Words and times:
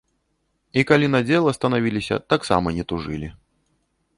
І 0.81 0.83
калі 0.91 1.09
на 1.15 1.21
дзела 1.27 1.53
станавіліся, 1.57 2.15
таксама 2.35 2.67
не 2.79 2.83
тужылі. 2.93 3.29